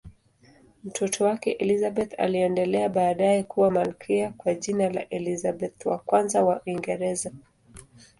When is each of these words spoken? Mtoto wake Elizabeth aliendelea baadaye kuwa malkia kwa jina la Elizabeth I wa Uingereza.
Mtoto 0.83 1.23
wake 1.25 1.51
Elizabeth 1.51 2.19
aliendelea 2.19 2.89
baadaye 2.89 3.43
kuwa 3.43 3.71
malkia 3.71 4.29
kwa 4.37 4.53
jina 4.55 4.89
la 4.89 5.09
Elizabeth 5.09 5.87
I 6.13 6.39
wa 6.41 6.61
Uingereza. 6.65 7.31